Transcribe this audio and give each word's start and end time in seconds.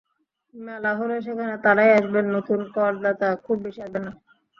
মেলা 0.53 0.91
হলে 0.95 1.15
সেখানে 1.21 1.53
তাঁরাই 1.63 1.91
আসবেন, 1.97 2.25
নতুন 2.35 2.59
করদাতা 2.75 3.29
খুব 3.45 3.57
বেশি 3.65 3.79
আসবেন 3.81 4.03
না। 4.07 4.11